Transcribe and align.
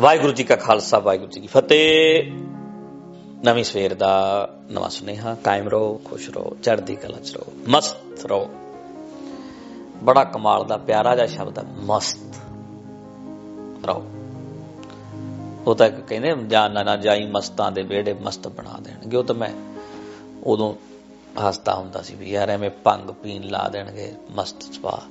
ਵਾਹਿਗੁਰੂ 0.00 0.32
ਜੀ 0.32 0.44
ਕਾ 0.44 0.56
ਖਾਲਸਾ, 0.56 0.98
ਵਾਹਿਗੁਰੂ 0.98 1.30
ਜੀ 1.30 1.40
ਕੀ 1.40 1.46
ਫਤਿਹ। 1.46 2.32
ਨਵੀਂ 3.44 3.64
ਸਵੇਰ 3.64 3.94
ਦਾ 3.94 4.48
ਨਵਾਂ 4.70 4.90
ਸੁਨੇਹਾ, 4.90 5.34
ਕਾਇਮ 5.34 5.68
ਰਹੋ, 5.68 6.00
ਖੁਸ਼ 6.04 6.30
ਰਹੋ, 6.30 6.56
ਚੜ੍ਹਦੀ 6.62 6.96
ਕਲਾ 6.96 7.18
ਚ 7.18 7.36
ਰਹੋ, 7.36 7.52
ਮਸਤ 7.68 8.26
ਰਹੋ। 8.26 8.50
ਬੜਾ 10.02 10.24
ਕਮਾਲ 10.24 10.64
ਦਾ, 10.64 10.76
ਪਿਆਰਾ 10.76 11.14
ਜਿਹਾ 11.14 11.26
ਸ਼ਬਦ 11.26 11.58
ਹੈ 11.58 11.62
ਮਸਤ 11.62 12.36
ਰਹੋ। 13.86 14.06
ਉਹ 15.66 15.74
ਤਾਂ 15.74 15.90
ਕਹਿੰਦੇ 15.90 16.34
ਜਾਨ 16.46 16.84
ਨਾ 16.84 16.96
ਜਾਈ 16.96 17.26
ਮਸਤਾਂ 17.26 17.72
ਦੇ 17.72 17.82
ਵਿਹੜੇ 17.82 18.14
ਮਸਤ 18.14 18.48
ਬਣਾ 18.48 18.78
ਦੇਣਗੇ। 18.80 19.16
ਉਹ 19.16 19.24
ਤਾਂ 19.24 19.34
ਮੈਂ 19.34 19.50
ਉਦੋਂ 20.44 20.74
ਹੱਸਦਾ 21.48 21.74
ਹੁੰਦਾ 21.74 22.02
ਸੀ 22.02 22.14
ਵੀ 22.14 22.30
ਯਾਰ 22.30 22.50
ਐਵੇਂ 22.50 22.70
ਭੰਗ 22.70 23.10
ਪੀਣ 23.10 23.42
ਲਾ 23.42 23.68
ਦੇਣਗੇ, 23.68 24.12
ਮਸਤ 24.30 24.62
ਸਵਾ 24.62 25.02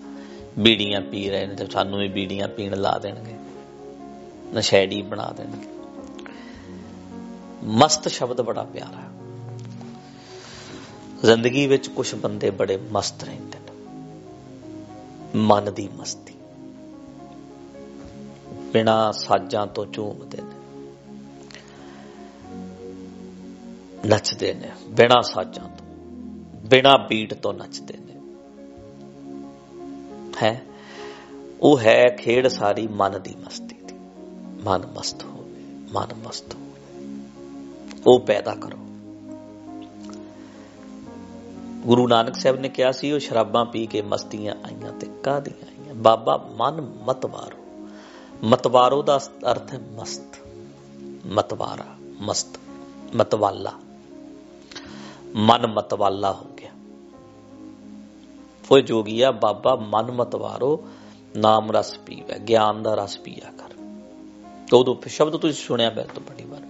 ਬੀੜੀਆਂ 0.60 1.02
ਪੀ 1.02 1.30
ਰਹੇ 1.30 1.48
ਨੇ 1.48 1.56
ਤੇ 1.56 1.66
ਸਾਨੂੰ 1.66 2.00
ਵੀ 2.00 2.08
ਬੀੜੀਆਂ 2.08 2.48
ਪੀਣ 2.48 2.78
ਲਾ 2.78 3.00
ਦੇਣਗੇ। 3.00 3.41
ਨਸ਼ੈੜੀ 4.56 5.02
ਬਣਾ 5.02 5.34
ਦੇਣਗੇ। 5.38 5.68
ਮਸਤ 7.64 8.08
ਸ਼ਬਦ 8.08 8.42
ਬੜਾ 8.42 8.64
ਪਿਆਰਾ। 8.64 8.98
ਹੈ 8.98 9.12
ਜ਼ਿੰਦਗੀ 11.26 11.68
ਵਿੱਚ 11.68 11.90
ਕੁਝ 11.90 12.16
ਬੰਦੇ 12.16 12.50
ਬੜੇ 12.50 12.78
ਮਸਤ 12.92 13.24
ਰਹਿੰਦੇ 13.24 13.60
ਨੇ। 13.60 13.72
ਮਨ 15.36 15.74
ਦੀ 15.74 15.90
ਮਸਤੀ। 15.98 16.34
ਬਿਨਾ 18.74 19.12
ਸਾਜ਼ਾਂ 19.12 19.68
ਤੋਂ 19.68 19.86
ਝੂਮਦੇ 19.86 20.38
ਨੇ। 20.42 20.62
ਨੱਚਦੇ 24.06 24.54
ਨੇ, 24.54 24.72
ਬਿਨਾ 24.90 25.22
ਸਾਜ਼ਾਂ 25.22 25.70
ਤੋਂ। 25.70 25.86
ਬਿਨਾ 26.56 26.98
ਬੀਟ 26.98 27.34
ਤੋਂ 27.34 27.54
ਨੱਚਦੇ 27.54 27.94
ਨੇ। 27.98 28.14
ਹੈ? 30.44 30.62
ਉਹ 31.62 31.80
ਹੈ 31.80 32.16
ਖੇਡ 32.18 32.48
ਸਾਰੀ 32.48 32.88
ਮਨ 32.88 33.22
ਦੀ 33.22 33.36
ਮਸਤੀ। 33.46 33.66
ਦੀ 33.66 33.71
ਮਨ 34.64 34.86
ਮਸਤ 35.00 35.24
ਹੋਵੇ 35.24 35.64
ਮਨ 35.92 36.08
ਮਸਤ 36.28 36.56
ਹੋਵੇ 36.56 37.06
ਉਹ 38.08 38.20
ਪੈਦਾ 38.20 38.56
ਕਰੋ। 38.56 38.78
ਗੁਰੂ 41.86 42.08
ਨਾਨਕ 42.08 42.36
ਸਾਹਿਬ 42.36 42.60
ਨੇ 42.60 42.70
ਕਿਹਾ 42.70 42.92
ਸੀ, 42.92 43.12
ਉਹ 43.12 43.20
ਸ਼ਰਾਬਾਂ 43.20 43.66
ਪੀ 43.66 43.86
ਕੇ 43.88 44.02
ਮਸਤੀਆਂ 44.02 44.56
ਆਈਆਂ 44.66 44.94
ਤੇ 44.94 45.08
ਕਾਦੀਆਂ 45.24 45.68
ਆਈਆਂ? 45.68 45.96
ਬਾਬਾ, 45.96 46.50
ਮਨ 46.52 46.82
ਮਤਵਾਰੋ 46.82 47.88
ਮਤਵਾਰੋ 48.44 49.02
ਦਾ 49.02 49.20
ਅਰਥ 49.52 49.74
ਹੈ 49.74 49.80
ਮਸਤ। 49.80 50.38
ਮਤਵਾਰਾ, 51.26 51.86
ਮਸਤ, 52.02 52.60
ਮਤਵਾਲਾ। 53.16 53.72
ਮਨ 55.36 55.68
ਮਤਵਾਲਾ 55.68 56.32
ਹੋ 56.32 56.46
ਗਿਆ। 56.46 56.72
ਉਹ 58.72 58.80
ਜੋਗੀਆ 58.80 59.32
ਬਾਬਾ, 59.32 59.76
ਮਨ 59.76 60.12
ਮਤਵਾਰੋ, 60.12 60.88
ਨਾਮ 61.38 61.72
ਰਸ 61.72 61.98
ਪੀਵੇ, 61.98 62.40
ਗਿਆਨ 62.40 62.84
ਦਾ 62.84 62.96
ਰਸ 62.96 63.18
ਪੀਆ 63.18 63.52
ਕਰ। 63.52 63.81
ਉਦੋਂ 64.80 64.96
ਸ਼ਬਦ 65.08 65.38
ਤੁਸੀਂ 65.38 65.68
ਸੁਣਿਆ 65.68 65.90
ਬੈ 65.90 66.04
ਤੋਂ 66.04 66.22
ਬੜੀ 66.22 66.46
ਵਾਰ। 66.46 66.62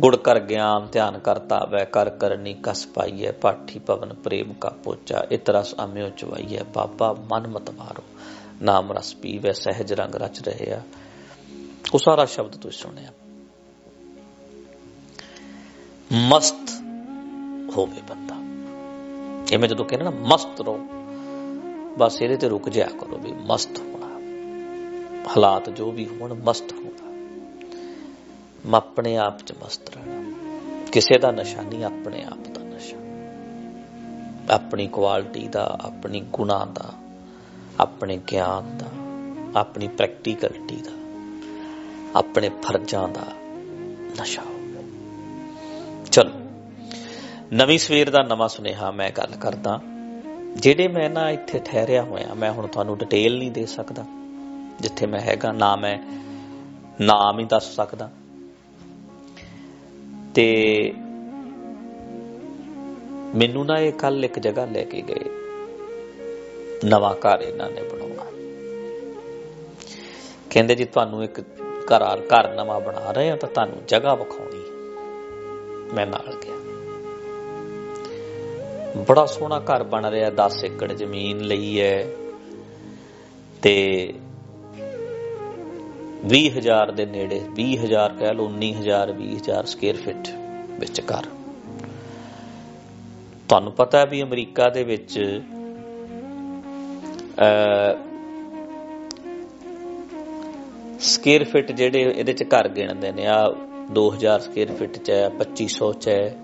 ਗੁੜ 0.00 0.16
ਕਰ 0.16 0.40
ਗਿਆਨ, 0.40 0.88
ਧਿਆਨ 0.92 1.18
ਕਰਤਾ 1.18 1.64
ਵੈ 1.70 1.84
ਕਰ 1.84 2.10
ਕਰਨੀ 2.10 2.54
ਕਸ 2.62 2.86
ਪਾਈਐ, 2.86 3.32
ਪਾਠੀ 3.32 3.78
ਪਵਨ 3.78 4.14
ਪ੍ਰੇਮ 4.14 4.52
ਕਾ 4.52 4.68
ਪੋਚਾ 4.68 5.26
ਇਤਰਸ 5.30 5.74
ਅਮਿਓ 5.84 6.08
ਚਵਾਈਐ 6.08 6.62
ਬਾਬਾ 6.74 7.12
ਮਨ 7.12 7.46
ਮਤਵਾਰੋ 7.46 8.02
ਨਾਮ 8.62 8.92
ਰਸ 8.92 9.14
ਪੀਵੇ, 9.14 9.52
ਸਹਿਜ 9.52 9.92
ਰੰਗ 9.92 10.14
ਰਚ 10.14 10.48
ਰਹੇ 10.48 10.72
ਆ 10.72 10.82
ਉਹ 11.94 11.98
ਸਾਰਾ 11.98 12.24
ਸ਼ਬਦ 12.24 12.56
ਤੁਸੀਂ 12.56 12.78
ਸੁਣਿਆ। 12.78 13.08
ਮਸਤ 16.12 16.70
ਹੋਵੇ 17.76 18.02
ਬੰਦਾ। 18.08 18.34
ਇਹ 19.52 19.58
ਮੈਂ 19.58 19.68
ਜਦੋਂ 19.68 19.84
ਕਹਿੰਦਾ 19.84 20.10
ਨਾ, 20.10 20.16
ਮਸਤ 20.20 20.60
ਰਹੋ, 20.60 20.78
ਬਸ 21.98 22.22
ਇਹਦੇ 22.22 22.36
ਤੇ 22.36 22.48
ਰੁਕ 22.48 22.68
ਜਾਇਆ 22.68 22.98
ਕਰੋ 22.98 23.18
ਵੀ 23.18 23.32
ਮਸਤ 23.32 23.78
ਹੋਣਾ। 23.78 24.06
ਹਾਲਾਤ 25.28 25.70
ਜੋ 25.70 25.90
ਵੀ 25.90 26.06
ਹੋਣ, 26.06 26.34
ਮਸਤ 26.34 26.72
ਹੋਣਾ। 26.72 27.09
ਮੈਂ 28.66 28.76
ਆਪਣੇ 28.76 29.16
ਆਪ 29.16 29.40
'ਚ 29.40 29.52
ਮਸਤ 29.52 29.90
ਰਹਿਣਾ। 29.90 30.32
ਕਿਸੇ 30.92 31.18
ਦਾ 31.18 31.30
ਨਸ਼ਾ 31.30 31.62
ਨਹੀਂ, 31.62 31.84
ਆਪਣੇ 31.84 32.24
ਆਪ 32.24 32.48
ਦਾ 32.48 32.60
ਨਸ਼ਾ। 32.60 32.96
ਆਪਣੀ 34.54 34.86
ਕੁਆਲਿਟੀ 34.86 35.48
ਦਾ, 35.48 35.78
ਆਪਣੀ 35.80 36.20
ਗੁਣਾ 36.20 36.64
ਦਾ, 36.64 36.92
ਆਪਣੇ 37.80 38.20
ਗਿਆਨ 38.30 38.78
ਦਾ, 38.78 38.86
ਆਪਣੀ 39.60 39.88
ਪ੍ਰੈਕਟੀਕਲਿਟੀ 39.88 40.76
ਦਾ, 40.76 40.90
ਆਪਣੇ 42.16 42.50
ਫਰਜ਼ਾਂ 42.62 43.08
ਦਾ 43.08 43.22
ਨਸ਼ਾ। 44.20 44.42
ਹੋਵੇ 44.42 44.84
ਚਲੋ, 46.12 46.30
ਨਵੀਂ 47.52 47.78
ਸਵੇਰ 47.78 48.10
ਦਾ 48.10 48.22
ਨਵਾਂ 48.22 48.48
ਸੁਨੇਹਾ 48.48 48.90
ਮੈਂ 48.90 49.10
ਗੱਲ 49.10 49.36
ਕਰਦਾ। 49.40 49.80
ਜਿਹੜੇ 50.56 50.88
ਮੈਂ 50.88 51.10
ਨਾ 51.10 51.30
ਇੱਥੇ 51.30 51.58
ਠਹਿਰਿਆ 51.58 52.02
ਹੋਇਆ, 52.02 52.34
ਮੈਂ 52.34 52.52
ਹੁਣ 52.52 52.66
ਤੁਹਾਨੂੰ 52.66 52.98
ਡਿਟੇਲ 52.98 53.38
ਨਹੀਂ 53.38 53.50
ਦੇ 53.50 53.66
ਸਕਦਾ, 53.66 54.04
ਜਿੱਥੇ 54.80 55.06
ਮੈਂ 55.06 55.20
ਹੈਗਾ, 55.20 55.52
ਨਾ 55.52 55.76
ਮੈਂ 55.76 55.98
ਨਾਮ 57.00 57.38
ਹੀ 57.38 57.44
ਦੱਸ 57.44 57.76
ਸਕਦਾ। 57.76 58.10
ਤੇ 60.34 60.92
ਮੈਨੂੰ 63.34 63.66
ਨਾ 63.66 63.78
ਇਹ 63.78 63.92
ਕੱਲ 63.92 64.24
ਇੱਕ 64.24 64.38
ਜਗ੍ਹਾ 64.38 64.64
ਲੈ 64.64 64.84
ਕੇ 64.84 65.02
ਗਏ। 65.02 65.30
ਨਵਾਂ 66.84 67.14
ਘਰ 67.14 67.40
ਇਹਨਾਂ 67.40 67.70
ਨੇ 67.70 67.82
ਬਣਾਉਣਾ। 67.82 68.24
ਕਹਿੰਦੇ 70.50 70.74
ਜੀ 70.74 70.84
ਤੁਹਾਨੂੰ 70.84 71.24
ਇੱਕ 71.24 71.40
ਘਰ 71.64 72.20
ਘਰ 72.20 72.54
ਨਵਾਂ 72.54 72.80
ਬਣਾ 72.80 73.12
ਰਹੇ 73.12 73.30
ਆ 73.30 73.36
ਤਾਂ 73.36 73.48
ਤੁਹਾਨੂੰ 73.48 73.82
ਜਗ੍ਹਾ 73.88 74.14
ਵਿਖਾਉਣੀ। 74.14 74.62
ਮੈਂ 75.94 76.06
ਨਾਲ 76.06 76.34
ਗਿਆ। 76.34 76.54
ਬੜਾ 79.08 79.26
ਸੋਹਣਾ 79.26 79.60
ਘਰ 79.60 79.82
ਬਣ 79.82 80.06
ਰਿਹਾ 80.06 80.30
10 80.30 80.64
ਏਕੜ 80.64 80.92
ਜ਼ਮੀਨ 80.92 81.40
ਲਈ 81.40 81.80
ਹੈ। 81.80 82.10
ਤੇ 83.62 84.12
20000 86.28 86.92
ਦੇ 86.92 87.06
ਨੇੜੇ 87.06 87.40
20000 87.60 88.16
ਕਹਿ 88.18 88.34
ਲਓ 88.34 88.48
19000 88.56 89.12
20000 89.18 89.66
ਸਕੁਅਰ 89.66 89.96
ਫਿਟ 89.96 90.28
ਵਿੱਚ 90.78 91.00
ਘਰ 91.00 91.26
ਤੁਹਾਨੂੰ 93.48 93.72
ਪਤਾ 93.72 93.98
ਹੈ 93.98 94.06
ਵੀ 94.06 94.22
ਅਮਰੀਕਾ 94.22 94.68
ਦੇ 94.68 94.84
ਵਿੱਚ 94.84 95.18
ਸਕੁਅਰ 101.00 101.44
ਫਿਟ 101.44 101.72
ਜਿਹੜੇ 101.72 102.02
ਇਹਦੇ 102.02 102.32
ਚ 102.32 102.44
ਘਰ 102.44 102.68
ਗਿਣਦੇ 102.68 103.12
ਨੇ 103.12 103.26
ਆ 103.26 103.40
2000 103.94 104.40
ਸਕੁਅਰ 104.40 104.72
ਫਿਟ 104.74 104.96
ਚ 104.98 105.10
ਹੈ 105.10 105.28
2500 105.38 105.90
ਚ 106.00 106.08
ਹੈ। 106.08 106.36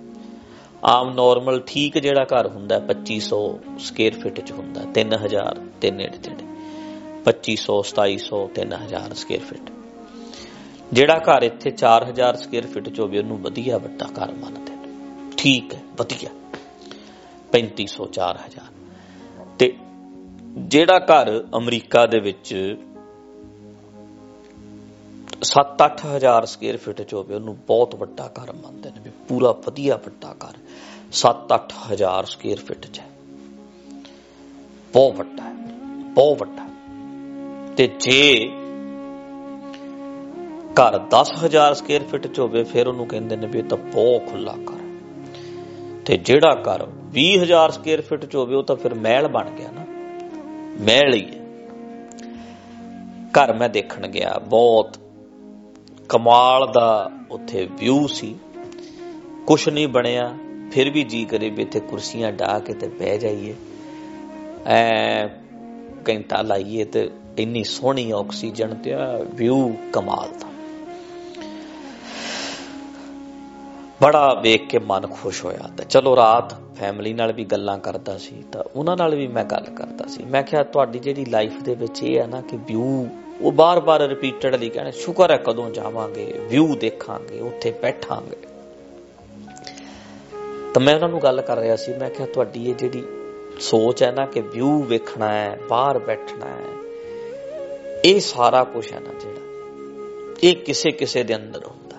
ਆਮ 0.84 1.12
ਨਾਰਮਲ 1.14 1.60
ਠੀਕ 1.66 1.98
ਜਿਹੜਾ 1.98 2.24
ਘਰ 2.24 2.46
ਹੁੰਦਾ 2.46 2.80
2500 2.88 3.40
ਸਕੁਅਰ 3.78 4.18
ਫਿਟ 4.20 4.40
ਚ 4.40 4.52
ਹੁੰਦਾ 4.52 4.84
3000 4.98 5.60
ਤੇ 5.80 5.90
ਨੇੜੇ 5.90 6.18
ਤੇੜੇ 6.18 6.45
2500 7.26 7.82
2700 7.82 8.48
3000 8.54 9.14
ਸਕੁਅਰ 9.14 9.38
ਫਿਟ 9.38 9.70
ਜਿਹੜਾ 10.92 11.18
ਘਰ 11.18 11.42
ਇੱਥੇ 11.42 11.70
4000 11.70 12.36
ਸਕੁਅਰ 12.36 12.66
ਫਿਟ 12.66 12.88
ਚ 12.88 13.00
ਹੋਵੇ, 13.00 13.18
ਉਹਨੂੰ 13.18 13.38
ਵਧੀਆ 13.42 13.78
ਵੱਡਾ 13.78 14.06
ਘਰ 14.06 14.32
ਮੰਨਦੇ 14.32 14.76
ਨੇ। 14.76 15.32
ਠੀਕ 15.36 15.74
ਹੈ, 15.74 15.80
ਵਧੀਆ। 15.96 16.30
3500 17.52 18.06
4000 18.06 18.70
ਤੇ 19.58 19.76
ਜਿਹੜਾ 20.58 20.98
ਘਰ 20.98 21.44
ਅਮਰੀਕਾ 21.56 22.06
ਦੇ 22.06 22.18
ਵਿੱਚ 22.18 22.76
7-8000 25.42 26.46
ਸਕੁਅਰ 26.46 26.76
ਫਿਟ 26.76 27.02
ਚ 27.02 27.14
ਹੋਵੇ, 27.14 27.34
ਉਹਨੂੰ 27.34 27.56
ਬਹੁਤ 27.66 27.94
ਵੱਡਾ 27.94 28.28
ਘਰ 28.28 28.52
ਮੰਨਦੇ 28.52 28.90
ਨੇ। 28.90 29.00
ਵੀ 29.00 29.10
ਪੂਰਾ 29.28 29.50
ਵਧੀਆ 29.50 29.96
ਵੱਡਾ 29.96 30.36
ਘਰ। 30.44 30.54
7-8000 31.12 32.24
ਸਕੁਅਰ 32.24 32.56
ਫਿਟ 32.56 32.86
ਚ 32.86 33.00
ਬਹੁਤ 34.92 35.14
ਵੱਡਾ 35.14 35.42
ਹੈ। 35.42 35.54
ਬਹੁਤ 36.14 36.38
ਵੱਡਾ 36.38 36.75
ਤੇ 37.76 37.86
ਜੇ 37.86 38.52
ਘਰ 40.72 40.98
10000 40.98 41.74
ਸਕੁਅਰ 41.74 42.02
ਫਿਟ 42.02 42.26
ਚ 42.26 42.38
ਹੋਵੇ, 42.38 42.64
ਫਿਰ 42.64 42.88
ਉਹਨੂੰ 42.88 43.06
ਕਹਿੰਦੇ 43.06 43.36
ਨੇ 43.36 43.46
ਵੀ 43.46 43.58
ਇਹ 43.58 43.64
ਤਾਂ 43.64 43.78
ਬਹੁਤ 43.78 44.30
ਖੁੱਲਾ 44.30 44.52
ਘਰ 44.52 44.78
ਤੇ 46.06 46.16
ਜਿਹੜਾ 46.16 46.54
ਘਰ 46.54 46.86
20000 46.86 47.70
ਸਕੁਅਰ 47.70 48.00
ਫਿਟ 48.00 48.24
ਚ 48.24 48.36
ਹੋਵੇ, 48.36 48.56
ਉਹ 48.56 48.62
ਤਾਂ 48.62 48.76
ਫਿਰ 48.76 48.94
ਮਹਿਲ 48.94 49.28
ਬਣ 49.28 49.50
ਗਿਆ 49.50 49.70
ਨਾ। 49.70 49.84
ਮਹਿਲ 50.80 51.14
ਹੀ 51.14 51.24
ਹੈ। 51.24 51.46
ਘਰ 53.30 53.52
ਮੈਂ 53.52 53.68
ਦੇਖਣ 53.68 54.08
ਗਿਆ, 54.08 54.40
ਬਹੁਤ 54.46 54.96
ਕਮਾਲ 56.08 56.72
ਦਾ 56.72 57.10
ਉੱਥੇ 57.30 57.68
ਵਿਊ 57.80 58.06
ਸੀ। 58.06 58.36
ਕੁਛ 59.46 59.68
ਨਹੀਂ 59.68 59.88
ਬਣਿਆ, 59.88 60.36
ਫਿਰ 60.72 60.90
ਵੀ 60.90 61.02
ਜੀ 61.04 61.24
ਕਰੇ 61.24 61.50
ਵੀ 61.50 61.62
ਇੱਥੇ 61.62 61.80
ਕੁਰਸੀਆਂ 61.80 62.32
ਢਾ 62.32 62.58
ਕੇ 62.58 62.74
ਤੇ 62.74 62.88
ਬਹਿ 62.88 63.18
ਜਾਈਏ। 63.18 63.54
ਐ 64.66 65.26
ਘੰਟਾ 66.08 66.42
ਲਾਈਏ 66.42 66.84
ਤੇ 66.84 67.08
ਇੰਨੀ 67.38 67.64
ਸੋਹਣੀ 67.64 68.10
ਆਕਸੀਜਨ 68.10 68.74
ਤੇ 68.74 68.94
ਵਿਊ 69.34 69.72
ਕਮਾਲ 69.92 70.28
ਦਾ। 70.40 70.48
ਬੜਾ 74.02 74.32
ਵੇਖ 74.34 74.66
ਕੇ 74.68 74.78
ਮਨ 74.78 75.06
ਖੁਸ਼ 75.06 75.44
ਹੋਇਆ 75.44 75.68
ਤੇ 75.76 75.84
ਚਲੋ 75.84 76.16
ਰਾਤ 76.16 76.54
ਫੈਮਿਲੀ 76.76 77.12
ਨਾਲ 77.12 77.32
ਵੀ 77.32 77.44
ਗੱਲਾਂ 77.44 77.78
ਕਰਦਾ 77.78 78.16
ਸੀ 78.18 78.42
ਤਾਂ 78.52 78.64
ਉਹਨਾਂ 78.74 78.96
ਨਾਲ 78.96 79.14
ਵੀ 79.14 79.26
ਮੈਂ 79.26 79.44
ਗੱਲ 79.44 79.64
ਕਰਦਾ 79.76 80.06
ਸੀ। 80.06 80.24
ਮੈਂ 80.24 80.42
ਕਿਹਾ 80.42 80.62
ਤੁਹਾਡੀ 80.62 80.98
ਜਿਹੜੀ 80.98 81.24
ਲਾਈਫ 81.24 81.60
ਦੇ 81.62 81.74
ਵਿੱਚ 81.74 82.02
ਇਹ 82.02 82.18
ਹੈ 82.20 82.26
ਨਾ 82.26 82.40
ਕਿ 82.40 82.56
ਵਿਊ 82.56 83.06
ਉਹ 83.40 83.52
ਬਾਰ-ਬਾਰ 83.52 84.00
ਰਿਪੀਟਡਲੀ 84.00 84.68
ਕਹਿੰਦੇ, 84.68 84.92
ਸ਼ੁਕਰ 84.92 85.30
ਹੈ 85.30 85.36
ਕਦੋਂ 85.36 85.70
ਜਾਵਾਂਗੇ 85.70 86.32
ਵਿਊ 86.50 86.74
ਦੇਖਾਂਗੇ, 86.76 87.40
ਉੱਥੇ 87.40 87.70
ਬੈਠਾਂਗੇ। 87.82 88.36
ਤਾਂ 90.74 90.82
ਮੈਂ 90.82 90.94
ਉਹਨਾਂ 90.94 91.08
ਨੂੰ 91.08 91.20
ਗੱਲ 91.22 91.40
ਕਰ 91.40 91.58
ਰਿਹਾ 91.58 91.76
ਸੀ, 91.76 91.92
ਮੈਂ 91.92 92.10
ਕਿਹਾ 92.10 92.26
ਤੁਹਾਡੀ 92.26 92.68
ਇਹ 92.70 92.74
ਜਿਹੜੀ 92.74 93.02
ਸੋਚ 93.60 94.02
ਹੈ 94.02 94.12
ਨਾ 94.12 94.26
ਕਿ 94.26 94.40
ਵਿਊ 94.40 94.82
ਵੇਖਣਾ 94.82 95.32
ਹੈ, 95.32 95.58
ਬਾਹਰ 95.70 95.98
ਬੈਠਣਾ 95.98 96.46
ਹੈ। 96.46 96.64
ਇਹ 98.04 98.20
ਸਾਰਾ 98.20 98.64
ਕੁਝ 98.64 98.92
ਹੈ 98.92 99.00
ਨਾ 99.00 99.10
ਜਿਹੜਾ। 99.20 99.40
ਇਹ 100.42 100.56
ਕਿਸੇ 100.56 100.90
ਕਿਸੇ 100.90 101.22
ਦੇ 101.22 101.36
ਅੰਦਰ 101.36 101.66
ਹੁੰਦਾ। 101.66 101.96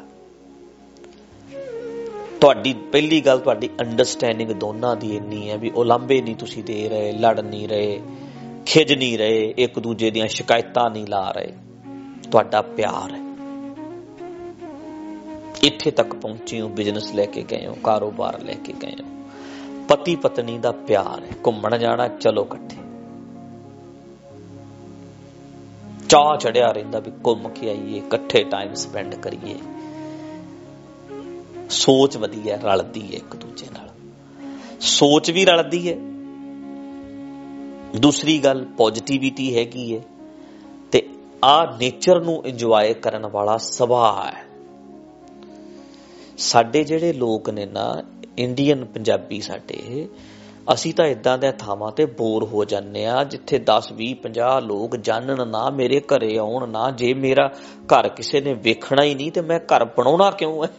ਤੁਹਾਡੀ 2.41 2.73
ਪਹਿਲੀ 2.73 3.21
ਗੱਲ 3.21 3.39
ਤੁਹਾਡੀ 3.39 3.69
ਅੰਡਰਸਟੈਂਡਿੰਗ 3.79 4.51
ਦੋਨਾਂ 4.51 4.95
ਦੀ 4.95 5.15
ਇੰਨੀ 5.15 5.49
ਹੈ 5.49 5.57
ਵੀ 5.57 5.71
ਉਲੰਭੇ 5.75 6.21
ਨਹੀਂ 6.21 6.35
ਤੁਸੀਂ 6.35 6.63
ਦੇ 6.63 6.89
ਰਹੇ, 6.89 7.11
ਲੜ 7.11 7.39
ਨਹੀਂ 7.39 7.67
ਰਹੇ 7.67 8.01
ਖਿਜ 8.65 8.93
ਨਹੀਂ 8.93 9.17
ਰਹੇ, 9.17 9.53
ਇੱਕ 9.57 9.79
ਦੂਜੇ 9.79 10.11
ਦੀਆਂ 10.11 10.27
ਸ਼ਿਕਾਇਤਾਂ 10.27 10.89
ਨਹੀਂ 10.89 11.07
ਲਾ 11.07 11.31
ਰਹੇ। 11.31 11.53
ਤੁਹਾਡਾ 12.31 12.61
ਪਿਆਰ 12.61 13.11
ਹੈ। 13.11 13.27
ਇੱਥੇ 15.63 15.91
ਤੱਕ 15.91 16.15
ਪਹੁੰਚੇ 16.15 16.61
ਹੋ 16.61 16.67
ਬਿਜ਼ਨਸ 16.67 17.11
ਲੈ 17.13 17.25
ਕੇ 17.25 17.43
ਗਏ 17.43 17.65
ਹੋ, 17.65 17.77
ਕਾਰੋਬਾਰ 17.83 18.41
ਲੈ 18.43 18.53
ਕੇ 18.53 18.73
ਗਏ 18.73 18.93
ਹੋ। 19.03 19.26
ਪਤੀ 19.87 20.15
ਪਤਨੀ 20.15 20.57
ਦਾ 20.57 20.71
ਪਿਆਰ 20.71 21.23
ਹੈ। 21.23 21.29
ਘੁੰਮਣ 21.45 21.77
ਜਾਣਾ, 21.77 22.07
ਚਲੋ 22.07 22.45
ਇਕੱਠੇ। 22.45 22.77
ਚਾਹ 26.09 26.37
ਚੜਿਆ 26.37 26.71
ਰਹਿੰਦਾ 26.71 26.99
ਵੀ 26.99 27.11
ਘੁੰਮ 27.27 27.49
ਕੇ 27.49 27.69
ਆਈਏ, 27.69 27.97
ਇਕੱਠੇ 27.97 28.43
ਟਾਈਮ 28.43 28.73
ਸਪੈਂਡ 28.73 29.15
ਕਰੀਏ। 29.15 29.55
ਸੋਚ 31.69 32.17
ਵਧੀਆ 32.17 32.55
ਰਲਦੀ 32.55 33.01
ਹੈ 33.01 33.17
ਇੱਕ 33.17 33.35
ਦੂਜੇ 33.35 33.65
ਨਾਲ। 33.73 33.89
ਸੋਚ 34.79 35.31
ਵੀ 35.31 35.45
ਰਲਦੀ 35.45 35.89
ਹੈ। 35.89 35.97
ਦੂਸਰੀ 37.99 38.39
ਗੱਲ 38.39 38.65
ਪੋਜ਼ਿਟਿਵਿਟੀ 38.65 39.57
ਹੈਗੀ 39.57 39.97
ਹੈ। 39.97 40.01
ਤੇ 40.91 41.09
ਆ 41.45 41.77
ਨੇਚਰ 41.77 42.21
ਨੂੰ 42.21 42.45
ਇੰਜੋਏ 42.45 42.93
ਕਰਨ 42.93 43.25
ਵਾਲਾ 43.25 43.57
ਸੁਭਾਅ 43.57 44.35
ਹੈ। 44.35 44.45
ਸਾਡੇ 46.37 46.83
ਜਿਹੜੇ 46.83 47.13
ਲੋਕ 47.13 47.49
ਨੇ 47.49 47.65
ਨਾ 47.65 48.01
ਇੰਡੀਅਨ 48.37 48.85
ਪੰਜਾਬੀ 48.85 49.41
ਸਾਡੇ। 49.41 50.07
ਅਸੀਂ 50.73 50.93
ਤਾਂ 50.93 51.05
ਇਦਾਂ 51.05 51.37
ਦੇ 51.37 51.51
ਥਾਵਾਂ 51.51 51.91
ਤੇ 51.91 52.05
ਬੋਰ 52.05 52.43
ਹੋ 52.43 52.65
ਜਾਂਦੇ 52.65 53.05
ਆ, 53.05 53.23
ਜਿੱਥੇ 53.23 53.59
10 53.59 53.91
20 53.93 54.13
50 54.13 54.59
ਲੋਕ 54.61 54.95
ਜਾਣਨ 54.95 55.47
ਨਾ 55.47 55.69
ਮੇਰੇ 55.69 55.99
ਘਰੇ 55.99 56.37
ਆਉਣ, 56.37 56.69
ਨਾ 56.69 56.91
ਜੇ 56.91 57.13
ਮੇਰਾ 57.13 57.47
ਘਰ 57.85 58.09
ਕਿਸੇ 58.09 58.41
ਨੇ 58.41 58.53
ਵੇਖਣਾ 58.53 59.03
ਹੀ 59.03 59.15
ਨਹੀਂ 59.15 59.31
ਤੇ 59.31 59.41
ਮੈਂ 59.41 59.59
ਘਰ 59.59 59.85
ਬਣਾਉਣਾ 59.85 60.31
ਕਿਉਂ 60.31 60.65
ਹੈ 60.65 60.69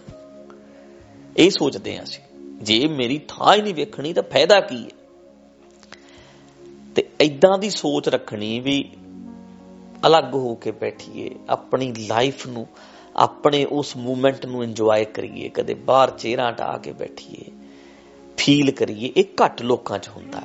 ਇਹ 1.37 1.51
ਸੋਚਦੇ 1.51 1.97
ਆ 1.99 2.03
ਅਸੀਂ। 2.03 2.23
ਜੇ 2.63 2.87
ਮੇਰੀ 2.89 3.21
ਥਾਂ 3.29 3.55
ਹੀ 3.55 3.63
ਨਹੀਂ 3.63 3.75
ਵੇਖਣੀ 3.75 4.13
ਤਾਂ 4.13 4.23
ਫਾਇਦਾ 4.23 4.61
ਕੀ 4.61 4.85
ਹੈ 4.85 4.89
ਤੇ 6.95 7.09
ਇਦਾਂ 7.21 7.59
ਦੀ 7.59 7.71
ਸੋਚ 7.71 8.09
ਰੱਖਣੀ 8.09 8.61
ਵੀ 8.61 8.91
ਅਲੱਗ 10.07 10.35
ਹੋ 10.35 10.55
ਕੇ 10.55 10.71
ਬੈਠੀਏ, 10.71 11.31
ਆਪਣੀ 11.49 11.93
ਲਾਈਫ 11.99 12.47
ਨੂੰ 12.47 12.67
ਆਪਣੇ 13.19 13.65
ਉਸ 13.65 13.97
ਮੂਮੈਂਟ 13.97 14.47
ਨੂੰ 14.47 14.65
ਇੰਜੋਏ 14.65 15.05
ਕਰੀਏ, 15.05 15.49
ਕਦੇ 15.49 15.75
ਬਾਹਰ 15.75 16.11
ਚਿਹਰਾ 16.11 16.51
ਢਾ 16.51 16.79
ਕੇ 16.79 16.93
ਬੈਠੀਏ 16.93 17.51
ਫੀਲ 18.37 18.71
ਕਰੀਏ, 18.71 19.13
ਇਹ 19.17 19.25
ਘੱਟ 19.45 19.63
ਲੋਕਾਂ 19.63 19.99
'ਚ 19.99 20.09
ਹੁੰਦਾ। 20.09 20.41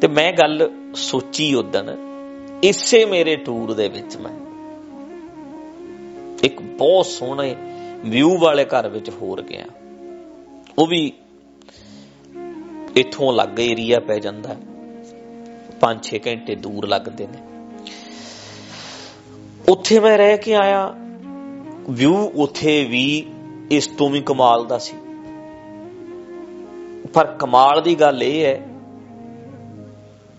ਤੇ 0.00 0.08
ਮੈਂ 0.08 0.32
ਗੱਲ 0.32 0.70
ਸੋਚੀ 0.94 1.54
ਉਦੋਂ 1.54 1.82
ਇਸੇ 2.62 3.04
ਮੇਰੇ 3.04 3.36
ਟੂਰ 3.36 3.74
ਦੇ 3.74 3.88
ਵਿੱਚ 3.88 4.16
ਮੈਂ, 4.16 4.32
ਇੱਕ 6.44 6.62
ਬਹੁਤ 6.62 7.06
ਸੋਹਣੇ 7.06 7.56
ਵਿਊ 8.04 8.38
ਵਾਲੇ 8.38 8.64
ਘਰ 8.64 8.88
ਵਿੱਚ 8.88 9.10
ਹੋਰ 9.10 9.42
ਗਿਆ। 9.42 9.66
ਉਹ 10.78 10.86
ਵੀ 10.86 11.12
ਇੱਥੋਂ 12.96 13.32
ਲੱਗ 13.32 13.60
ਏਰੀਆ 13.60 14.00
ਪੈ 14.00 14.18
ਜਾਂਦਾ 14.18 14.56
5-6 15.80 16.18
ਘੰਟੇ 16.26 16.54
ਦੂਰ 16.54 16.86
ਲੱਗਦੇ 16.86 17.26
ਨੇ। 17.26 17.38
ਉੱਥੇ 19.68 20.00
ਮੈਂ 20.00 20.18
ਰਹਿ 20.18 20.36
ਕੇ 20.36 20.54
ਆਇਆ। 20.54 20.94
ਵਿਊ 21.90 22.30
ਉੱਥੇ 22.34 22.84
ਵੀ 22.84 23.26
ਇਸ 23.70 23.86
ਤੋਂ 23.86 24.10
ਵੀ 24.10 24.20
ਕਮਾਲ 24.20 24.66
ਦਾ 24.66 24.78
ਸੀ। 24.78 24.96
ਪਰ 27.14 27.26
ਕਮਾਲ 27.26 27.82
ਦੀ 27.82 27.94
ਗੱਲ 27.94 28.22
ਇਹ 28.22 28.44
ਹੈ, 28.44 28.68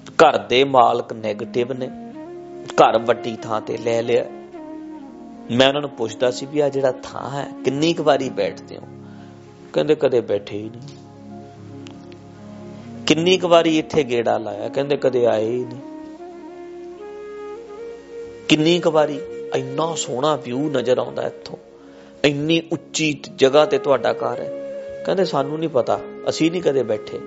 ਘਰ 0.09 0.37
ਦੇ 0.37 0.63
ਮਾਲਕ 0.63 1.13
네ਗੇਟਿਵ 1.13 1.73
ਨੇ, 1.73 1.87
ਘਰ 2.73 2.99
ਵੱਡੀ 2.99 3.35
ਥਾਂ 3.35 3.61
ਤੇ 3.61 3.77
ਲੈ 3.77 4.01
ਲਿਆ। 4.01 4.25
ਮੈਂ 5.51 5.67
ਉਹਨਾਂ 5.67 5.81
ਨੂੰ 5.81 5.89
ਪੁੱਛਦਾ 5.89 6.31
ਸੀ 6.31 6.45
ਵੀ 6.45 6.59
ਆ 6.59 6.69
ਜਿਹੜਾ 6.69 6.91
ਥਾਂ 6.91 7.29
ਹੈ, 7.29 7.51
ਕਿੰਨੀ 7.65 7.93
ਕੁ 7.93 8.03
ਵਾਰੀ 8.03 8.29
ਬੈਠਦੇ 8.29 8.77
ਹੋ? 8.77 8.81
ਕਹਿੰਦੇ 9.73 9.95
ਕਦੇ 9.95 10.21
ਬੈਠੇ 10.21 10.57
ਹੀ 10.57 10.69
ਨਹੀਂ। 10.69 10.97
ਕਿੰਨੀ 13.05 13.37
ਕੁ 13.37 13.47
ਵਾਰੀ 13.47 13.79
ਇੱਥੇ 13.79 14.03
ਗੇੜਾ 14.03 14.37
ਲਾਇਆ? 14.37 14.69
ਕਹਿੰਦੇ 14.69 14.97
ਕਦੇ 14.97 15.25
ਆਏ 15.25 15.45
ਹੀ 15.45 15.65
ਨਹੀਂ। 15.65 15.79
ਕਿੰਨੀ 18.49 18.79
ਕੁ 18.79 18.91
ਵਾਰੀ 18.91 19.19
ਇੰਨਾ 19.55 19.95
ਸੋਹਣਾ 19.95 20.35
ਵਿਊ 20.35 20.69
ਨਜ਼ਰ 20.69 20.97
ਆਉਂਦਾ 20.97 21.27
ਇੱਥੋਂ। 21.27 21.57
ਇੰਨੀ 22.25 22.61
ਉੱਚੀ 22.71 23.21
ਜਗ੍ਹਾ 23.35 23.65
ਤੇ 23.65 23.77
ਤੁਹਾਡਾ 23.77 24.13
ਘਰ 24.13 24.39
ਹੈ। 24.39 24.63
ਕਹਿੰਦੇ 25.05 25.25
ਸਾਨੂੰ 25.25 25.59
ਨਹੀਂ 25.59 25.69
ਪਤਾ, 25.69 25.99
ਅਸੀਂ 26.29 26.51
ਨਹੀਂ 26.51 26.61
ਕਦੇ 26.61 26.83
ਬੈਠੇ। 26.83 27.19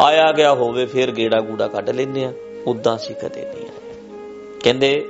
ਆਇਆ 0.00 0.32
ਗਿਆ 0.32 0.54
ਹੋਵੇ 0.54 0.86
ਫਿਰ 0.86 1.10
ਗੇੜਾ 1.10 1.40
ਗੂੜਾ 1.40 1.68
ਕੱਢ 1.68 1.90
ਲੈਨੇ 1.90 2.24
ਆ 2.24 2.32
ਉਦਾਂ 2.66 2.98
ਸੀ 2.98 3.14
ਕਦੇ 3.14 3.42
ਨਹੀਂ 3.42 3.62
ਆਏ। 3.62 3.94
ਕਹਿੰਦੇ, 4.64 5.08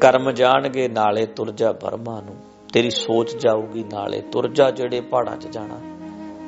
ਕਰਮ 0.00 0.30
ਜਾਣਗੇ, 0.30 0.88
ਨਾਲੇ 0.88 1.26
ਤੁਰ 1.26 1.50
ਜਾ 1.50 1.72
ਬਰਮਾ 1.72 2.20
ਨੂੰ। 2.20 2.36
ਤੇਰੀ 2.72 2.90
ਸੋਚ 2.90 3.36
ਜਾਊਗੀ, 3.36 3.84
ਨਾਲੇ 3.92 4.20
ਤੁਰ 4.20 4.48
ਜਾ 4.48 4.70
ਜਿਹੜੇ 4.70 5.00
ਪਹਾੜਾਂ 5.00 5.36
'ਚ 5.36 5.46
ਜਾਣਾ। 5.46 5.80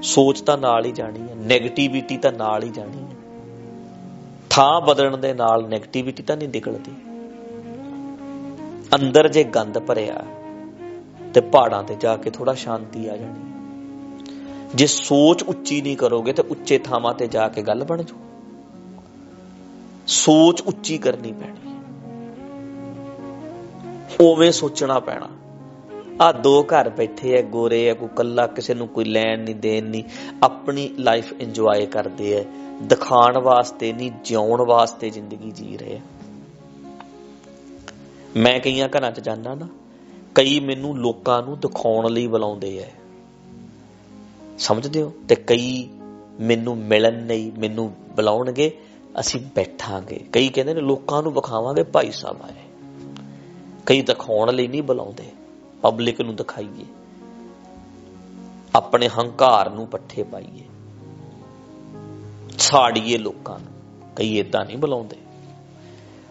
ਸੋਚ 0.03 0.41
ਤਾਂ 0.41 0.58
ਨਾਲ 0.58 0.85
ਹੀ 0.85 0.93
ਜਾਣੀ 0.93 1.20
ਹੈ 1.20 1.35
네ਗੇਟਿਵਿਟੀ 1.35 2.17
ਤਾਂ 2.17 2.32
ਨਾਲ 2.32 2.62
ਹੀ 2.62 2.69
ਜਾਣੀ 2.69 3.03
ਹੈ। 3.03 3.17
ਥਾਂ 4.50 4.81
ਬਦਲਣ 4.81 5.17
ਦੇ 5.17 5.35
ਨਾਲ 5.35 5.65
네ਗੇਟਿਵਿਟੀ 5.65 6.23
ਤਾਂ 6.23 6.37
ਨਹੀਂ 6.37 6.49
ਨਿਕਲਦੀ। 6.49 7.12
ਅੰਦਰ 8.94 9.29
ਜੇ 9.29 9.44
ਗੰਦ 9.44 9.79
ਭਰਿਆ 9.79 10.25
ਤੇ 11.35 11.41
ਪਹਾੜਾਂ 11.41 11.83
ਤੇ 11.83 11.94
ਜਾ 11.94 12.17
ਕੇ 12.17 12.31
ਥੋੜਾ 12.31 12.55
ਸ਼ਾਂਤੀ 12.55 13.09
ਆ 13.09 13.17
ਜਾਣੀ। 13.17 13.53
ਜੇ 14.75 14.87
ਸੋਚ 14.87 15.43
ਉੱਚੀ 15.43 15.81
ਨਹੀਂ 15.83 15.97
ਕਰੋਗੇ 15.97 16.33
ਤੇ 16.33 16.43
ਉੱਚੇ 16.43 16.79
ਥਾਵਾਂ 16.79 17.15
ਤੇ 17.15 17.27
ਜਾ 17.27 17.49
ਕੇ 17.49 17.62
ਗੱਲ 17.62 17.85
ਬਣ 17.85 18.03
ਜੂ 18.03 18.17
ਸੋਚ 20.06 20.61
ਉੱਚੀ 20.61 20.99
ਕਰਨੀ 20.99 21.33
ਪੈਣੀ। 21.33 21.75
ਉਵੇਂ 24.21 24.53
ਸੋਚਣਾ 24.53 25.00
ਪੈਣਾ। 25.00 25.29
ਆ 26.21 26.33
ਦੋ 26.33 26.62
ਘਰ 26.62 26.91
ਬੈਠੇ 26.91 27.39
ਐ 27.39 27.43
ਗੋਰੇ 27.43 27.89
ਐ 27.89 27.94
ਕੋਈ 27.94 28.09
ਕੱਲਾ 28.17 28.47
ਕਿਸੇ 28.47 28.75
ਨੂੰ 28.75 28.89
ਕੋਈ 28.89 29.05
ਲੈਣ 29.05 29.41
ਨਹੀਂ, 29.41 29.55
ਦੇਣ 29.55 29.85
ਨਹੀਂ। 29.85 30.05
ਆਪਣੀ 30.43 30.94
ਲਾਈਫ 30.99 31.33
ਇੰਜੋਏ 31.41 31.87
ਕਰਦੇ 31.87 32.41
ਐ 32.41 32.44
ਦਿਖਾਣ 32.83 33.39
ਵਾਸਤੇ 33.39 33.93
ਨਹੀਂ, 33.93 34.12
ਜਿਉਣ 34.25 34.62
ਵਾਸਤੇ 34.62 35.11
ਜ਼ਿੰਦਗੀ 35.11 35.50
ਜੀ 35.50 35.77
ਰਹੇ 35.77 35.97
ਐ 35.97 35.99
ਮੈਂ 38.37 38.61
ਕਈਆਂ 38.61 38.88
ਘਰਾਂ 38.88 39.12
'ਚ 39.12 39.20
ਜਾਂਦਾ 39.20 39.55
ਨਾ, 39.55 39.69
ਕਈ 40.34 40.61
ਮੈਨੂੰ 40.61 40.99
ਲੋਕਾਂ 40.99 41.43
ਨੂੰ 41.43 41.61
ਦਿਖਾਉਣ 41.61 42.11
ਲਈ 42.11 42.26
ਬੁਲਾਉਂਦੇ 42.26 42.79
ਐ। 42.79 42.90
ਸਮਝਦੇ 44.58 45.02
ਹੋ? 45.02 45.12
ਤੇ 45.29 45.34
ਕਈ 45.34 45.88
ਮੈਨੂੰ 46.40 46.76
ਮਿਲਣ 46.79 47.26
ਲਈ 47.26 47.52
ਮੈਨੂੰ 47.58 47.94
ਬੁਲਾਉਣਗੇ, 48.17 48.79
ਅਸੀਂ 49.20 49.40
ਬੈਠਾਂਗੇ। 49.55 50.25
ਕਈ 50.32 50.49
ਕਹਿੰਦੇ 50.49 50.75
ਨੇ 50.75 50.81
ਲੋਕਾਂ 50.81 51.23
ਨੂੰ 51.23 51.32
ਵਿਖਾਵਾਂਗੇ, 51.32 51.82
ਭਾਈ 51.82 52.11
ਸਾਹਿਬ 52.11 52.43
ਆਏ। 52.43 52.55
ਕਈ 53.87 54.02
ਦਿਖਾਉਣ 54.02 54.55
ਲਈ 54.55 54.67
ਨਹੀਂ 54.67 54.82
ਬੁਲਾਉਂਦੇ 54.82 55.25
ਪਬਲਿਕ 55.82 56.20
ਨੂੰ 56.20 56.37
ਦਿਖਾਈਏ। 56.37 56.84
ਆਪਣੇ 58.74 59.08
ਹੰਕਾਰ 59.08 59.70
ਨੂੰ 59.70 59.86
ਪੱਠੇ 59.86 60.22
ਪਾਈਏ। 60.22 60.65
ਛਾੜੀਏ 62.58 63.19
ਲੋਕਾਂ 63.19 63.58
ਨੂੰ, 63.58 63.72
ਕਈ 64.17 64.39
ਇਦਾਂ 64.39 64.65
ਨਹੀਂ 64.65 64.79
ਬੁਲਾਉਂਦੇ। 64.79 65.17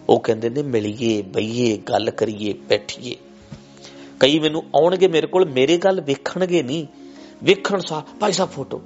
ਉਹ 0.09 0.19
ਕਹਿੰਦੇ 0.19 0.49
ਨੇ, 0.49 0.61
ਮਿਲੀਏ, 0.61 1.21
ਬਈਏ, 1.21 1.77
ਗੱਲ 1.77 2.11
ਕਰੀਏ, 2.11 2.53
ਬੈਠੀਏ। 2.53 3.15
ਕਈ 4.19 4.39
ਮੈਨੂੰ 4.39 4.63
ਆਉਣਗੇ 4.75 5.07
ਮੇਰੇ 5.07 5.27
ਕੋਲ, 5.27 5.45
ਮੇਰੇ 5.45 5.77
ਗੱਲ 5.77 6.01
ਵੇਖਣਗੇ 6.01 6.63
ਨਹੀਂ। 6.63 6.85
ਵੇਖਣ 7.43 7.79
ਸਾ, 7.79 8.03
ਭਾਈ 8.19 8.31
ਸਾਹਿਬ 8.31 8.51
ਫੋਟੋ। 8.51 8.81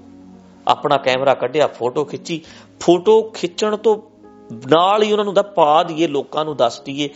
ਆਪਣਾ 0.68 0.98
ਕੈਮਰਾ 0.98 1.34
ਕੱਢਿਆ, 1.34 1.68
ਫੋਟੋ 1.68 2.04
ਖਿੱਚੀ। 2.04 2.42
ਫੋਟੋ 2.80 3.22
ਖਿੱਚਣ 3.22 3.78
ਤੋਂ 3.78 4.02
ਨਾਲ 4.54 5.04
ਹੀ 5.04 5.12
ਉਹਨਾਂ 5.12 5.26
ਨੂੰ 5.26 5.34
ਦਾ 5.34 5.42
ਪਾ 5.42 5.84
ਦਈਏ, 5.84 6.08
ਲੋਕਾਂ 6.08 6.46
ਨੂੰ 6.46 6.58
ਦੱਸ 6.58 6.82
ਦਈਏ। 6.82 7.10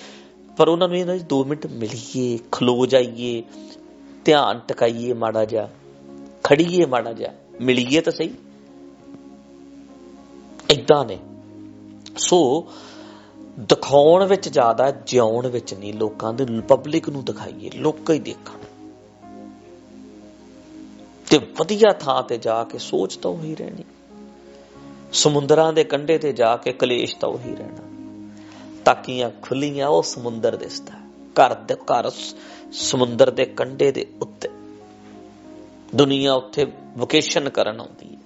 ਪਰ 0.58 0.68
ਉਹਨਾਂ 0.68 0.88
ਨੂੰ 0.88 0.98
ਇਹਨਾਂ 0.98 1.18
2 1.18 1.44
ਮਿੰਟ 1.44 1.68
ਮਿਲੀਏ, 1.68 2.40
ਖਲੋ 2.52 2.86
ਜਾਈਏ, 2.86 3.44
ਧਿਆਨ 4.26 4.60
ਟਿਕਾਈਏ 4.68 5.14
ਮਾੜਾ 5.14 5.46
ਜਾ 5.46 5.70
ਖੜੀਏ 6.44 6.86
ਮਾੜਾ 6.86 7.14
ਜਾ 7.14 7.28
ਮਿਲੀਏ 7.62 8.02
ਤਾਂ 8.02 8.14
ਸਹੀ। 8.14 8.34
ਇਦਾਂ 10.70 11.06
ਨੇ। 11.06 11.18
ਸੋ 12.18 12.68
ਦਿਖਾਉਣ 13.60 14.26
ਵਿੱਚ 14.26 14.50
ਜ਼ਿਆਦਾ, 14.50 14.92
ਜਿਉਣ 14.92 15.48
ਵਿੱਚ 15.48 15.74
ਨਹੀਂ। 15.74 15.94
ਲੋਕਾਂ 15.94 16.34
ਦੇ 16.34 16.46
ਪਬਲਿਕ 16.68 17.10
ਨੂੰ 17.10 17.26
ਦਿਖਾਈਏ। 17.26 17.70
ਲੋਕਾਂ 17.70 18.16
ਹੀ 18.16 18.20
ਦੇਖਣ। 18.20 18.60
ਤੇ 21.30 21.38
ਵਧੀਆ 21.38 21.94
ਥਾਂ 21.94 22.24
ਤੇ 22.24 22.38
ਜਾ 22.38 22.64
ਕੇ 22.64 22.78
ਸੋਚ 22.78 23.18
ਤਾਂ 23.18 23.32
ਉਹੀ 23.32 23.56
ਰਹਿਣੀ। 23.56 23.84
ਸਮੁੰਦਰਾਂ 25.14 25.74
ਦੇ 25.74 25.84
ਕੰਢੇ 25.84 26.18
ਤੇ 26.18 26.34
ਜਾ 26.34 26.58
ਕੇ 26.58 26.74
ਕਲੇਸ਼ 26.74 27.18
ਤਾਂ 27.18 27.30
ਉਹੀ 27.30 27.56
ਰਹਿਣਾ। 27.56 27.90
ਤਾਕੀਆਂ 28.86 29.32
ਖੁੱਲੀਆਂ, 29.42 29.88
ਉਹ 29.88 30.04
ਸਮੁੰਦਰ 30.04 30.56
ਦਿਸਦਾ 30.56 30.94
ਘਰ 31.10 31.54
ਦੇ 31.54 31.76
ਘਰ 31.76 32.12
ਸਮੁੰਦਰ 32.72 33.30
ਦੇ 33.30 33.46
ਕੰਢੇ 33.46 33.92
ਦੇ 33.92 34.06
ਉੱਤੇ। 34.22 34.50
ਦੁਨੀਆ 35.96 36.34
ਉੱਥੇ 36.34 36.68
ਵਕੇਸ਼ਨ 36.98 37.50
ਕਰਨ 37.50 37.80
ਆਉਂਦੀ 37.80 38.16
ਹੈ। 38.16 38.20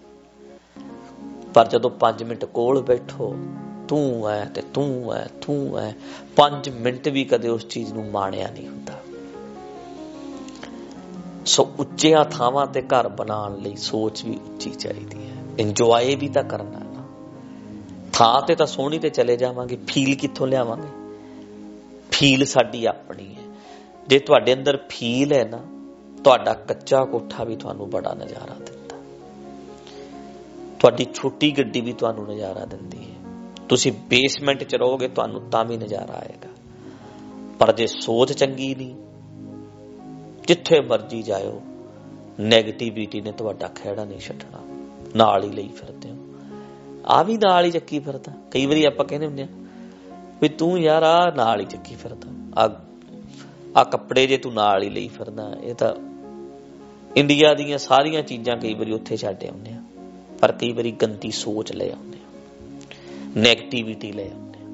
ਪਰ 1.53 1.67
ਜਦੋਂ 1.67 1.89
5 1.89 2.23
ਮਿੰਟ 2.23 2.45
ਕੋਲ 2.45 2.81
ਬੈਠੋ 2.81 3.35
ਤੂੰ 3.93 4.29
ਐ 4.29 4.45
ਤੇ 4.45 4.61
ਤੂੰ 4.61 5.13
ਐ 5.13 5.25
ਤੂੰ 5.41 5.79
ਐ। 5.79 5.91
5 6.35 6.69
ਮਿੰਟ 6.69 7.07
ਵੀ 7.07 7.23
ਕਦੇ 7.23 7.49
ਉਸ 7.49 7.67
ਚੀਜ਼ 7.67 7.93
ਨੂੰ 7.93 8.11
ਮਾਣਿਆ 8.11 8.47
ਨਹੀਂ 8.47 8.67
ਹੁੰਦਾ। 8.67 8.93
ਸੋ 11.45 11.71
ਉੱਚੀਆਂ 11.79 12.25
ਥਾਵਾਂ 12.25 12.67
ਤੇ 12.67 12.81
ਘਰ 12.81 13.07
ਬਣਾਉਣ 13.07 13.57
ਲਈ 13.57 13.75
ਸੋਚ 13.75 14.25
ਵੀ 14.25 14.35
ਉੱਚੀ 14.35 14.69
ਚਾਹੀਦੀ 14.69 15.29
ਹੈ। 15.29 15.35
ਇੰਜੋਏ 15.59 16.15
ਵੀ 16.15 16.29
ਤਾਂ 16.29 16.43
ਕਰਨਾ 16.43 16.79
ਨਾ। 16.79 17.05
ਥਾਂ 18.13 18.41
ਤੇ 18.41 18.55
ਤਾਂ 18.55 18.65
ਸੋਹਣੀ 18.65 18.99
ਤੇ 18.99 19.09
ਚਲੇ 19.09 19.37
ਜਾਵਾਂਗੇ, 19.37 19.77
ਫੀਲ 19.87 20.15
ਕਿੱਥੋਂ 20.15 20.47
ਲਿਆਵਾਂਗੇ? 20.47 20.87
ਫੀਲ 22.11 22.45
ਸਾਡੀ 22.45 22.85
ਆਪਣੀ 22.85 23.35
ਹੈ। 23.35 23.53
ਜੇ 24.07 24.19
ਤੁਹਾਡੇ 24.19 24.53
ਅੰਦਰ 24.53 24.79
ਫੀਲ 24.89 25.33
ਹੈ 25.33 25.43
ਨਾ, 25.45 25.59
ਤੁਹਾਡਾ 26.23 26.53
ਕੱਚਾ 26.53 27.05
ਕੋਠਾ 27.05 27.43
ਵੀ 27.43 27.55
ਤੁਹਾਨੂੰ 27.55 27.89
ਬੜਾ 27.89 28.13
ਨਜ਼ਾਰਾ 28.13 28.53
ਦਿੰਦਾ। 28.53 28.97
ਤੁਹਾਡੀ 30.79 31.05
ਛੋਟੀ 31.13 31.57
ਗੱਡੀ 31.57 31.81
ਵੀ 31.81 31.93
ਤੁਹਾਨੂੰ 31.93 32.27
ਨਜ਼ਾਰਾ 32.27 32.65
ਦਿੰਦੀ 32.65 32.97
ਹੈ। 32.97 33.22
ਤੁਸੀਂ 33.73 33.91
ਬੇਸਮੈਂਟ 33.91 34.63
'ਚ 34.63 34.75
ਰਹੋਗੇ, 34.75 35.07
ਤੁਹਾਨੂੰ 35.07 35.41
ਤਾਂ 35.49 35.65
ਵੀ 35.65 35.77
ਨਜ਼ਾਰਾ 35.77 36.13
ਆਏਗਾ। 36.13 36.49
ਪਰ 37.59 37.71
ਜੇ 37.71 37.87
ਸੋਚ 37.87 38.33
ਚੰਗੀ 38.33 38.75
ਨਹੀਂ, 38.75 38.95
ਜਿੱਥੇ 40.47 40.81
ਮਰਜ਼ੀ 40.81 41.21
ਜਾਇਓ 41.23 41.61
네ਗੇਟਿਵਿਟੀ 42.39 43.21
ਨੇ 43.21 43.31
ਤੁਹਾਡਾ 43.31 43.67
ਖਿਹੜਾ 43.67 44.05
ਨਹੀਂ 44.05 44.19
ਛੱਡਣਾ। 44.19 44.59
ਨਾਲ 45.15 45.43
ਹੀ 45.43 45.49
ਲਈ 45.49 45.67
ਫਿਰਦੇ 45.67 46.11
ਹੋ। 46.11 46.15
ਆ 47.05 47.23
ਵੀ 47.23 47.37
ਨਾਲ 47.37 47.65
ਹੀ 47.65 47.71
ਚੱਕੀ 47.71 47.99
ਫਿਰਦਾ। 47.99 48.31
ਕਈ 48.51 48.65
ਵਾਰੀ 48.65 48.85
ਆਪਾਂ 48.85 49.05
ਕਹਿੰਦੇ 49.05 49.27
ਹੁੰਦੇ 49.27 49.43
ਆ 49.43 49.47
ਵੀ 50.41 50.49
ਤੂੰ 50.49 50.79
ਯਾਰ 50.79 51.03
ਆ 51.03 51.31
ਨਾਲ 51.35 51.59
ਹੀ 51.59 51.65
ਚੱਕੀ 51.65 51.95
ਫਿਰਦਾ। 51.95 52.29
ਆ 52.61 52.81
ਆ 53.77 53.83
ਕੱਪੜੇ 53.83 54.27
ਜੇ 54.27 54.37
ਤੂੰ 54.37 54.53
ਨਾਲ 54.53 54.83
ਹੀ 54.83 54.89
ਲਈ 54.89 55.07
ਫਿਰਦਾ, 55.07 55.55
ਇਹ 55.63 55.75
ਤਾਂ 55.75 55.93
ਇੰਡੀਆ 57.17 57.53
ਦੀਆਂ 57.53 57.77
ਸਾਰੀਆਂ 57.77 58.21
ਚੀਜ਼ਾਂ 58.21 58.57
ਕਈ 58.57 58.73
ਵਾਰੀ 58.73 58.91
ਉੱਥੇ 58.91 59.17
ਛੱਡ 59.17 59.43
ਆਉਂਦੇ 59.43 59.71
ਆ। 59.71 59.81
ਪਰ 60.41 60.51
ਕਈ 60.51 60.71
ਵਾਰੀ 60.71 60.91
ਗੰਦੀ 60.91 61.31
ਸੋਚ 61.31 61.71
ਲੈ 61.71 61.89
ਆਉਂਦੇ 61.89 62.17
ਆ। 62.17 62.22
네ਗੇਟਿਵਿਟੀ 63.37 64.11
ਲੈ 64.11 64.23
ਆਉਂਦੇ 64.23 64.59
ਆ। 64.59 64.67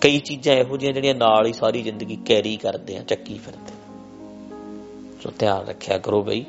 ਕਈ 0.00 0.18
ਚੀਜ਼ਾਂ 0.18 0.54
ਇਹੋ 0.54 0.76
ਜਿਹੀਆਂ 0.76 0.94
ਜਿਹੜੀਆਂ 0.94 1.14
ਨਾਲ 1.14 1.46
ਹੀ 1.46 1.52
ਸਾਰੀ 1.52 1.82
ਜ਼ਿੰਦਗੀ 1.82 2.16
ਕੈਰੀ 2.16 2.56
ਕਰਦੇ 2.56 2.96
ਆ, 2.96 3.02
ਚੱਕੀ 3.02 3.38
ਫਿਰਦੇ 3.38 3.72
ਸੋ 5.22 5.32
ਧਿਆਨ 5.38 5.66
ਰੱਖਿਆ 5.66 5.98
ਕਰੋ 5.98 6.22
ਬਈ। 6.22 6.44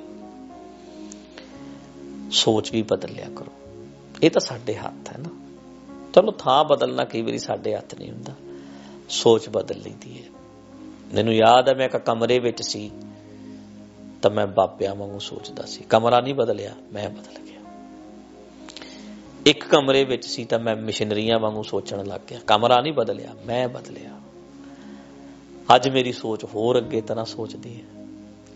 ਸੋਚ 2.32 2.72
ਵੀ 2.72 2.82
ਬਦਲ 2.82 3.10
ਲਿਆ 3.12 3.28
ਕਰੋ। 3.36 3.52
ਇਹ 4.24 4.32
ਤਾਂ 4.32 4.42
ਸਾਡੇ 4.42 4.76
ਹੱਥ 4.76 5.14
ਹੈ 5.14 5.18
ਨਾ। 5.18 5.30
ਚਲੋ 6.16 6.32
ਥਾਂ 6.32 6.64
ਬਦਲਣਾ 6.64 7.06
ਕਈ 7.06 7.22
ਵਾਰੀ 7.22 7.38
ਸਾਡੇ 7.38 7.76
ਹੱਥ 7.76 7.96
ਨਹੀਂ 7.96 8.12
ਹੁੰਦਾ। 8.12 8.34
ਸੋਚ 9.10 9.50
ਬਦਲ 9.50 9.76
ਲਈਦੀ 9.78 10.24
ਹੈ। 10.24 10.30
ਮੈਨੂੰ 11.14 11.34
ਯਾਦ 11.34 11.70
ਹੈ 11.70 11.74
ਮੈਂ 11.74 11.86
ਇੱਕ 11.86 11.98
ਕਮਰੇ 11.98 12.40
ਵਿੱਚ 12.40 12.62
ਸੀ, 12.62 12.92
ਤਾਂ 14.22 14.32
ਮੈਂ 14.32 14.48
ਬਾਪਿਆਂ 14.48 14.96
ਵਾਂਗੂ 14.96 15.20
ਸੋਚਦਾ 15.20 15.64
ਸੀ। 15.66 15.84
ਕਮਰਾ 15.90 16.22
ਨਹੀਂ 16.22 16.36
ਬਦਲਿਆ, 16.36 16.76
ਮੈਂ 16.94 17.10
ਬਦਲ 17.10 17.42
ਗਿਆ। 17.42 17.51
ਇੱਕ 19.46 19.68
ਕਮਰੇ 19.68 20.04
ਵਿੱਚ 20.04 20.26
ਸੀ 20.26 20.46
ਤਾਂ 20.46 20.60
ਮੈਂ 20.60 20.76
ਮਿਸ਼ਨਰੀਆਂ 20.76 21.40
ਵਾਂਗੂ 21.40 21.64
ਸੋਚਣ 21.64 22.06
ਲੱਗ 22.06 22.22
ਗਿਆ। 22.30 22.40
ਕਮਰਾ 22.48 22.82
ਨਹੀਂ 22.82 22.94
ਬਦਲਿਆ, 22.94 23.36
ਮੈਂ 23.46 23.68
ਬਦਲਿਆ। 23.68 24.22
ਅੱਜ 25.76 25.90
ਮੇਰੀ 25.90 26.12
ਸੋਚ 26.12 26.46
ਹੋਰ 26.46 26.78
ਅੱਗੇ 26.78 27.02
ਤਰ੍ਹਾਂ 27.02 27.26
ਸੋਚਦੀ 27.26 27.82
ਹੈ। 27.82 28.06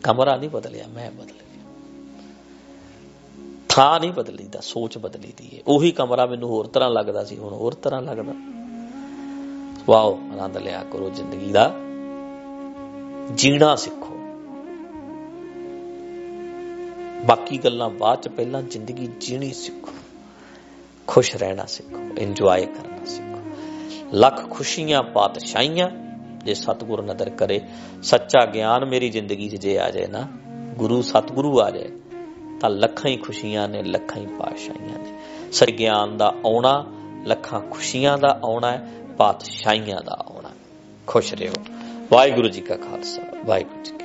ਕਮਰਾ 0.04 0.36
ਨਹੀਂ 0.36 0.50
ਬਦਲਿਆ, 0.50 0.86
ਮੈਂ 0.88 1.12
ਬਦਲ 1.12 1.26
ਗਿਆ 1.26 1.64
ਥਾਂ 3.70 4.00
ਨਹੀਂ 4.00 4.12
ਬਦਲੀਦਾ, 4.12 4.60
ਸੋਚ 4.60 4.98
ਬਦਲੀਦੀ 4.98 5.58
ਹੈ। 5.58 5.64
ਉਹੀ 5.68 5.92
ਕਮਰਾ 5.92 6.26
ਮੈਨੂੰ 6.26 6.50
ਹੋਰ 6.50 6.68
ਤਰ੍ਹਾਂ 6.68 6.90
ਲੱਗਦਾ 6.90 7.24
ਸੀ, 7.24 7.38
ਹੁਣ 7.38 7.54
ਹੋਰ 7.54 7.74
ਤਰ੍ਹਾਂ 7.74 8.02
ਲੱਗਦਾ। 8.02 8.34
ਵਾਓ, 9.88 10.20
ਆਨੰਦ 10.34 10.58
ਲਿਆ 10.58 10.84
ਕਰੋ 10.84 11.10
ਜ਼ਿੰਦਗੀ 11.10 11.52
ਦਾ। 11.52 11.76
ਜੀਣਾ 13.36 13.76
ਸਿੱਖੋ। 13.76 14.16
ਬਾਕੀ 17.26 17.58
ਗੱਲਾਂ 17.58 17.90
ਬਾਅਦ 17.90 18.22
ਚ 18.22 18.28
ਪਹਿਲਾਂ 18.28 18.62
ਜ਼ਿੰਦਗੀ 18.62 19.10
ਜੀਣੀ 19.20 19.54
ਸਿੱਖੋ। 19.54 19.92
ਖੁਸ਼ 21.08 21.36
ਰਹਿਣਾ 21.36 21.66
ਸਿੱਖੋ 21.66 22.00
ਇੰਜੋਏ 22.18 22.66
ਕਰਨਾ 22.66 23.06
ਸਿੱਖੋ। 23.06 23.42
ਲੱਖ 24.14 24.50
ਖੁਸ਼ੀਆਂ, 24.50 25.04
ਪਾਤਸ਼ਾਹੀਆਂ 25.04 25.90
ਜੇ 26.46 26.54
ਸਤਿਗੁਰ 26.54 27.02
ਨਦਰ 27.02 27.30
ਕਰੇ, 27.30 27.62
ਸੱਚਾ 28.04 28.46
ਗਿਆਨ 28.46 28.86
ਮੇਰੀ 28.86 29.10
ਜ਼ਿੰਦਗੀ 29.10 29.50
'ਚ 29.50 29.56
ਜੇ 29.56 29.80
ਆ 29.80 29.92
ਜਾਏ 29.92 30.08
ਨਾ, 30.08 30.28
ਗੁਰੂ 30.78 31.02
ਸਤਿਗੁਰੂ 31.02 31.62
ਆ 31.62 31.72
ਜਾਏ, 31.72 31.90
ਤਾਂ 32.62 32.70
ਲੱਖਾਂ 32.70 33.12
ਹੀ 33.12 33.18
ਖੁਸ਼ੀਆਂ 33.18 33.70
ਨੇ, 33.70 33.84
ਲੱਖਾਂ 33.84 34.22
ਹੀ 34.22 34.28
ਪਾਤਸ਼ਾਹੀਆਂ 34.28 35.00
ਨੇ। 35.00 35.20
ਸਰ 35.52 35.72
ਗਿਆਨ 35.72 36.18
ਦਾ 36.18 36.34
ਆਉਣਾ, 36.46 36.86
ਲੱਖਾਂ 37.26 37.62
ਖੁਸ਼ੀਆਂ 37.62 38.18
ਦਾ 38.18 38.40
ਆਉਣਾ 38.44 38.72
ਹੈ, 38.72 38.88
ਪਾਤਸ਼ਾਹੀਆਂ 39.18 40.02
ਦਾ 40.02 40.26
ਆਉਣਾ 40.28 40.50
ਖੁਸ਼ 41.08 41.34
ਰਹੋ। 41.34 41.54
ਵਾਹਿਗੁਰੂ 42.12 42.50
ਜੀ 42.50 42.62
ਕਾ 42.62 42.76
ਖਾਲਸਾ, 42.76 43.22
ਵਾਹਿਗੁਰੂ 43.46 43.84
ਜੀ 43.84 44.05